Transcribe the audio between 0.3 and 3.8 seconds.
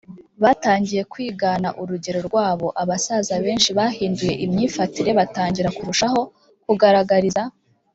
batangiye kwigana urugero rwabo Abasaza benshi